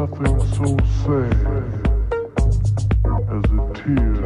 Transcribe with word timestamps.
nothing 0.00 0.40
so 0.56 0.68
sad 1.04 1.34
as 3.28 3.44
a 3.52 3.72
tear. 3.74 4.19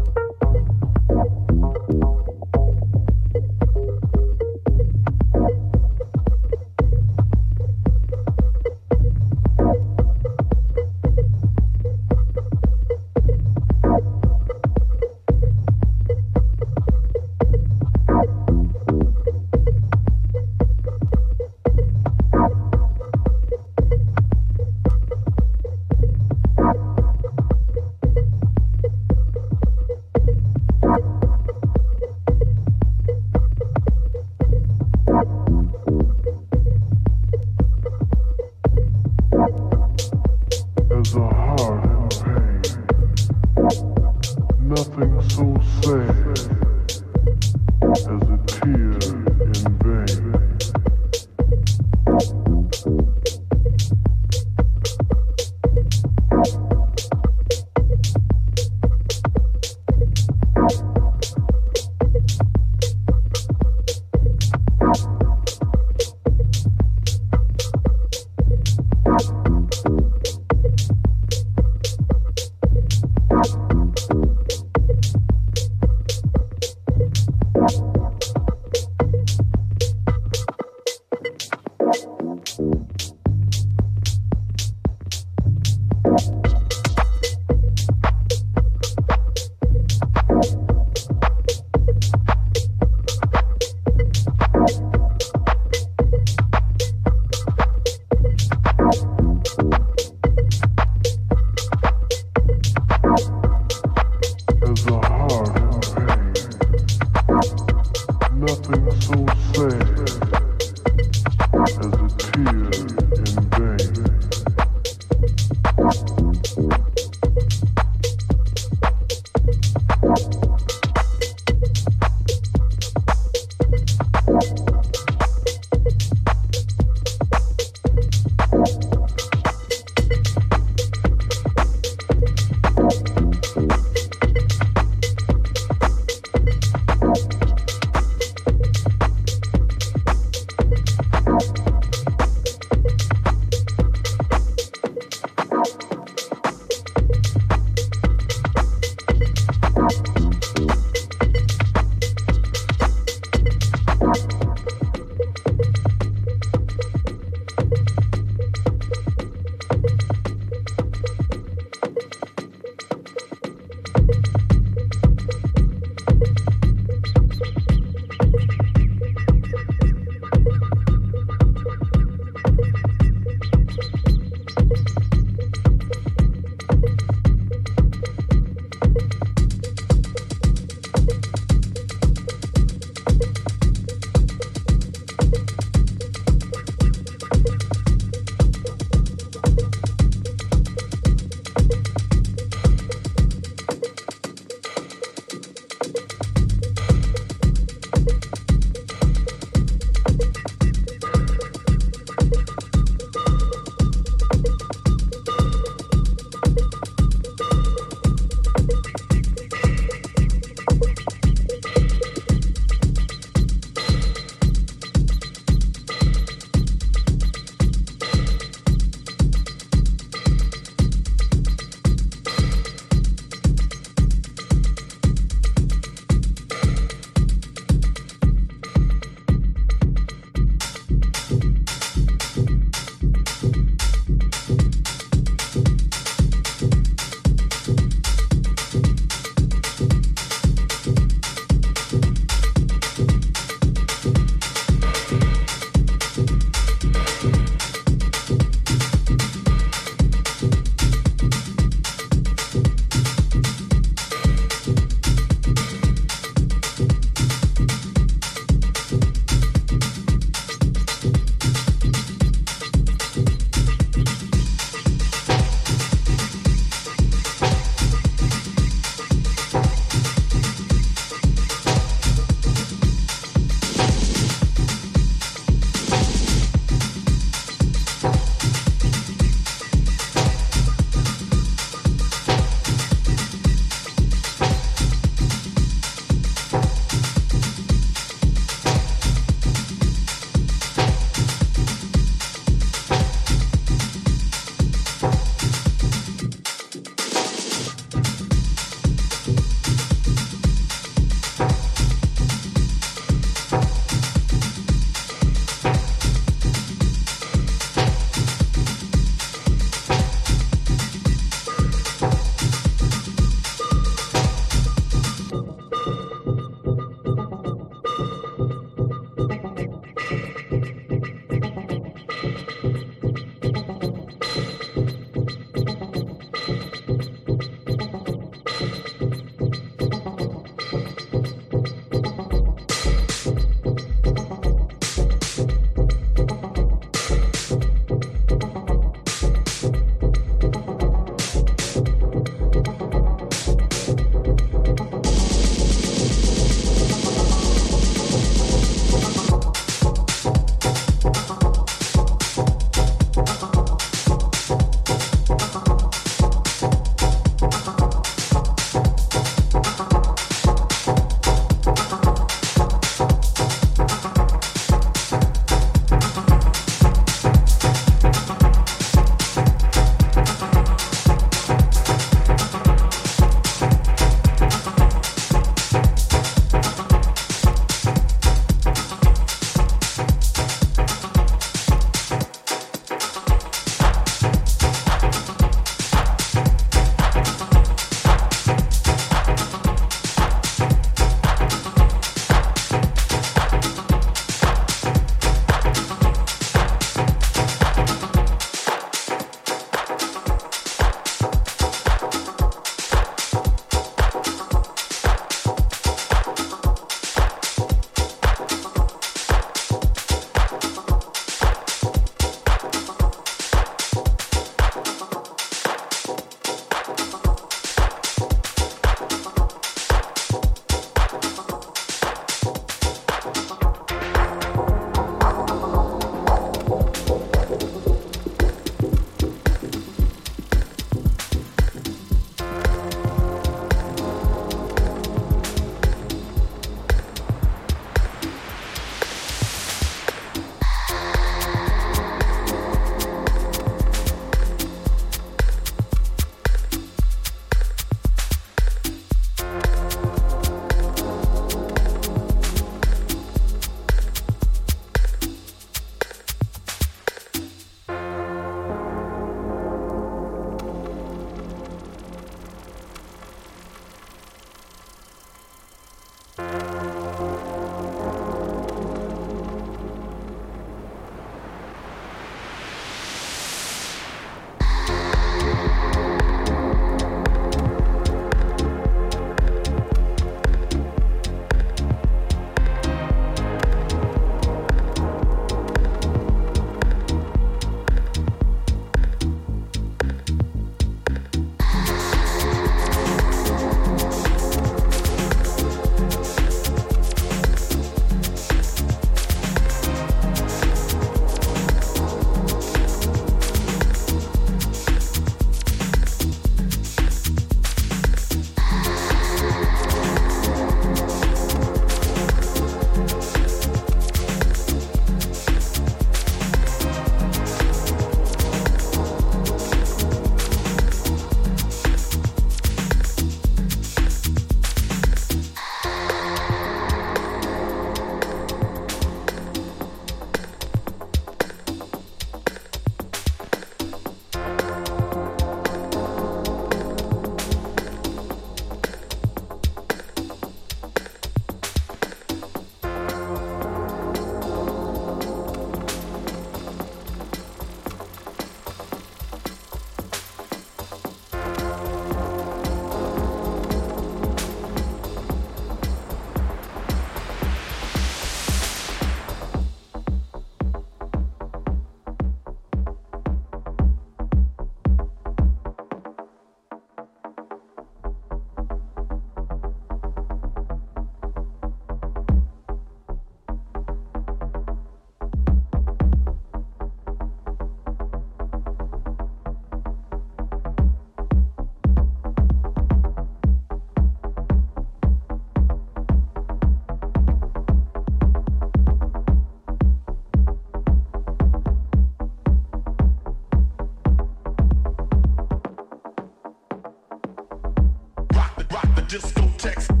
text. 599.61 600.00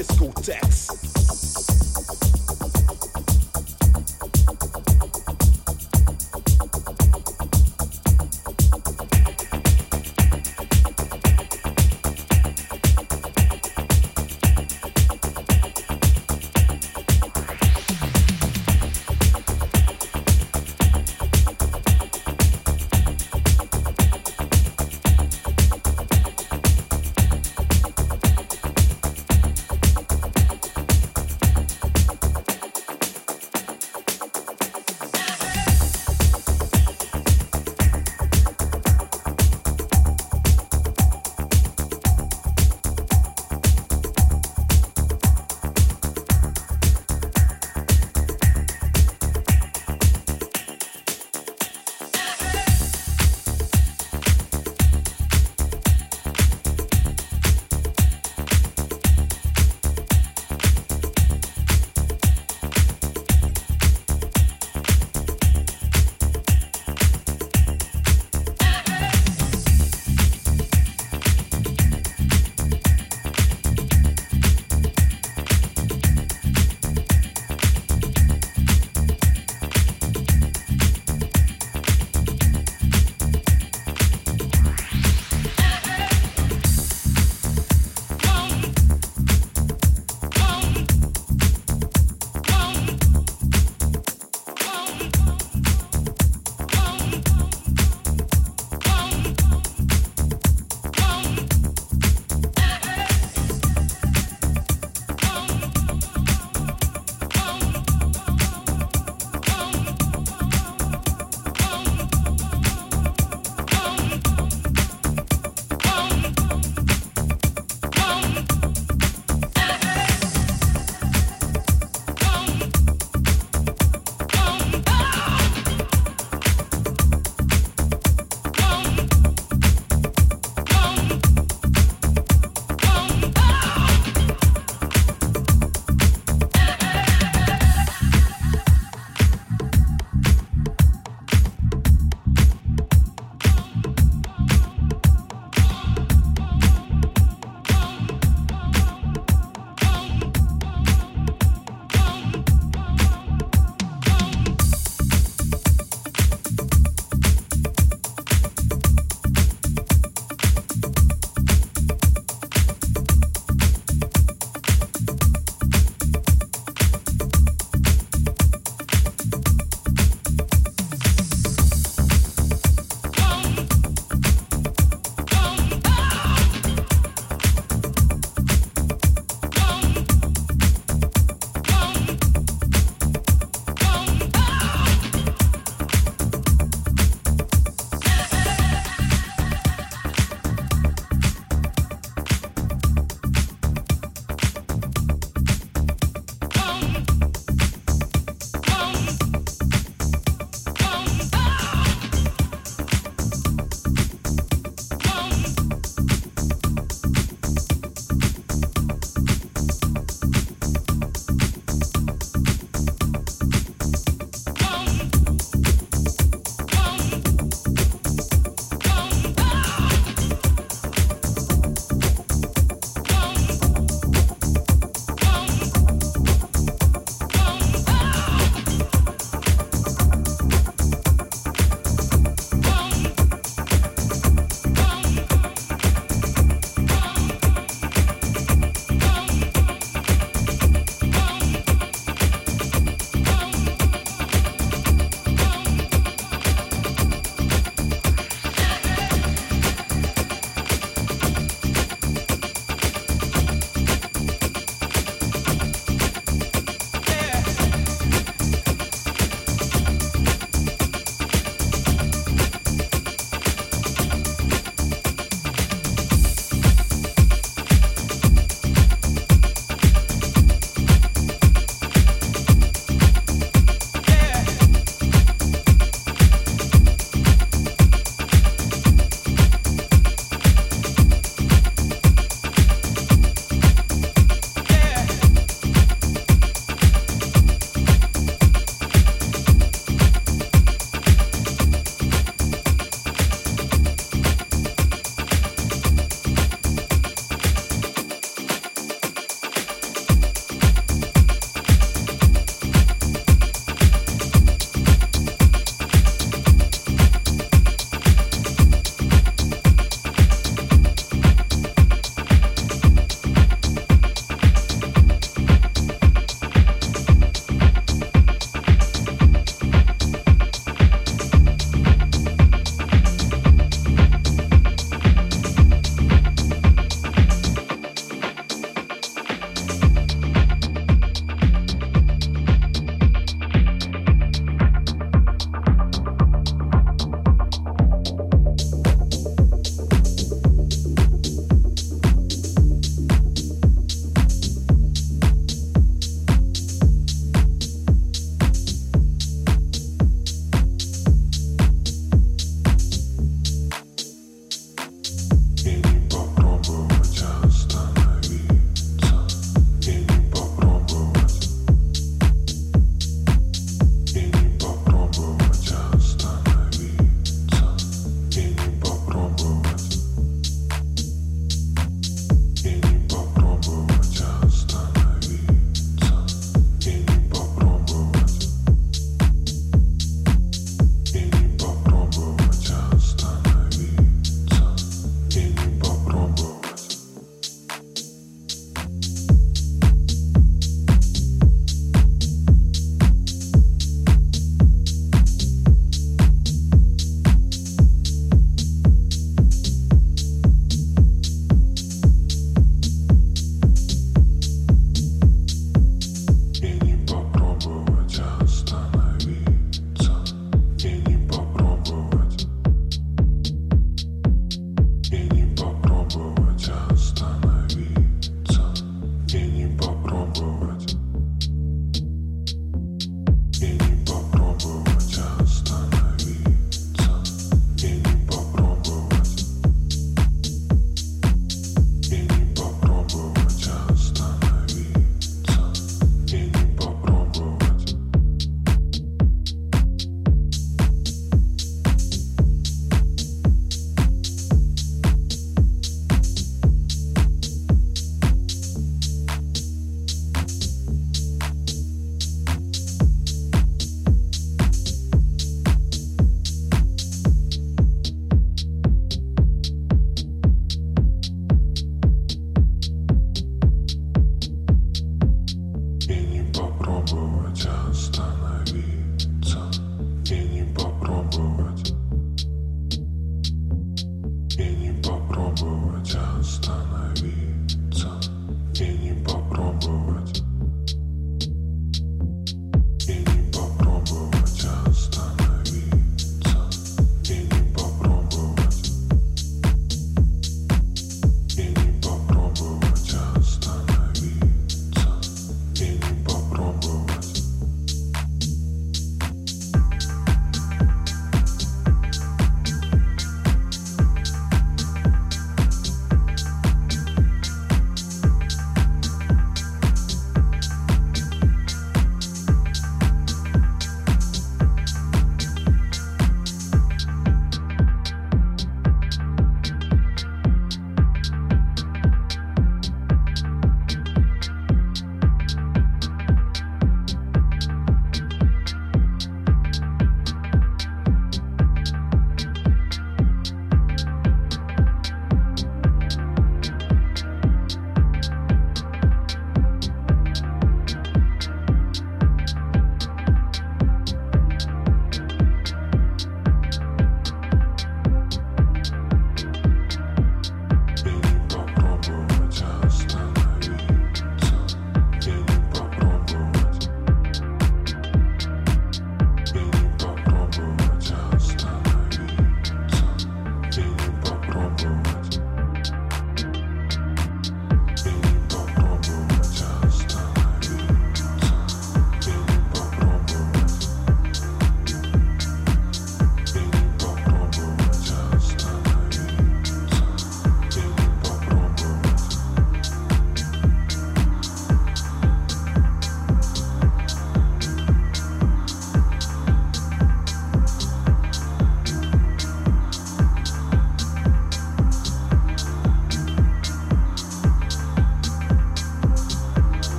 discotheques. 0.00 1.19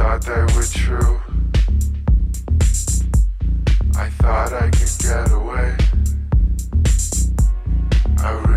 thought 0.00 0.22
they 0.22 0.40
were 0.54 0.64
true. 0.64 1.20
I 3.96 4.08
thought 4.08 4.50
I 4.54 4.70
could 4.70 4.94
get 4.98 5.30
away. 5.30 5.76
I 8.16 8.49